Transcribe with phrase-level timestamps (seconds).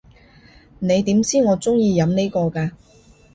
[0.79, 2.71] 你點知我中意飲呢個㗎？